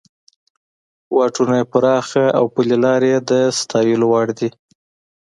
واټونه 1.15 1.53
یې 1.59 1.65
پراخه 1.71 2.25
او 2.37 2.45
پلې 2.55 2.75
لارې 2.83 3.07
یې 3.13 3.19
د 3.29 3.31
ستایلو 3.59 4.05
وړ 4.11 4.27
وې. 4.37 4.49